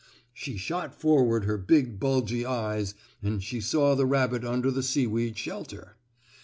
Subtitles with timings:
[0.33, 5.37] She shot forward her big, bulgy eyes, and she saw the rabbit under the seaweed
[5.37, 5.95] shelter.